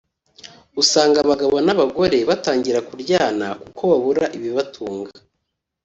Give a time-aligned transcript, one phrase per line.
[0.81, 5.11] usanga abagabo n’abagore batangira kuryana kuko babura ibibatunga